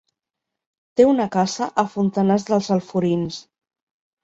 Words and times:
Té 0.99 1.05
una 1.09 1.27
casa 1.35 1.69
a 1.83 1.85
Fontanars 1.97 2.49
dels 2.51 2.73
Alforins. 2.79 3.41